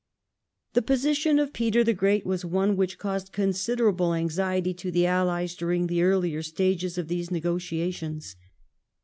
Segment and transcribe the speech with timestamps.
[0.73, 5.53] The position of Peter the Great was one which caused considerable anxiety to the Allies
[5.53, 8.35] during the earlier stages of these negotiations.